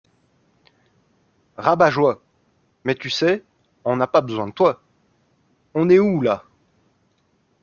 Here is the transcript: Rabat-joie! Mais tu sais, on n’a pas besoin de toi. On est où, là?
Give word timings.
Rabat-joie! 1.57 2.19
Mais 2.85 2.95
tu 2.95 3.11
sais, 3.11 3.43
on 3.85 3.97
n’a 3.97 4.07
pas 4.07 4.21
besoin 4.21 4.47
de 4.47 4.51
toi. 4.51 4.81
On 5.75 5.89
est 5.91 5.99
où, 5.99 6.21
là? 6.21 6.43